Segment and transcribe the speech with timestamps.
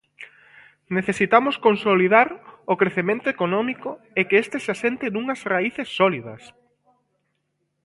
[0.97, 2.27] Necesitamos consolidar
[2.73, 3.89] o crecemento económico
[4.19, 6.41] e que este se asente nunhas raíces sólidas.